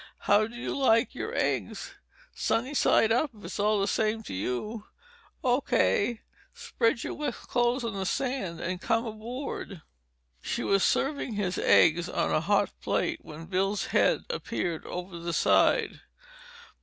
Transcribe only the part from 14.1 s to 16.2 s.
appeared over the side.